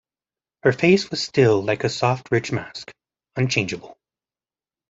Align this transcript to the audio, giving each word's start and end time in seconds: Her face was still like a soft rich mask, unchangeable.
Her 0.63 0.71
face 0.71 1.11
was 1.11 1.21
still 1.21 1.61
like 1.61 1.83
a 1.83 1.89
soft 1.89 2.29
rich 2.31 2.51
mask, 2.51 2.91
unchangeable. 3.35 3.99